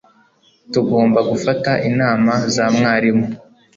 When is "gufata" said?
1.29-1.71